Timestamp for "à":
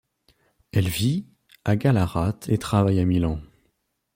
1.63-1.75, 2.99-3.05